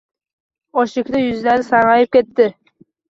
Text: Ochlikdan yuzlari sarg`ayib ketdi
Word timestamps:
Ochlikdan 0.83 1.23
yuzlari 1.27 1.67
sarg`ayib 1.67 2.11
ketdi 2.19 2.49